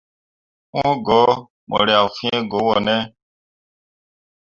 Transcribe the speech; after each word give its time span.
Wu 0.77 0.91
go 1.05 1.21
mu 1.69 1.77
riak 1.87 2.05
fii 2.17 2.39
go 2.49 2.57
wone. 2.67 2.95